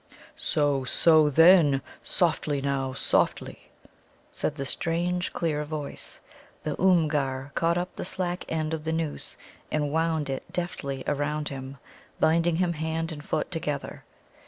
[0.35, 3.69] "So, so, then; softly, now, softly!"
[4.31, 6.21] said the strange clear voice.
[6.63, 9.37] The Oomgar caught up the slack end of the noose
[9.71, 11.77] and wound it deftly around him,
[12.19, 14.03] binding him hand and foot together.